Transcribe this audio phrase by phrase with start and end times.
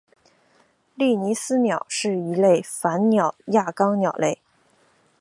[0.95, 4.41] 利尼斯鸟是一类反鸟亚纲鸟类。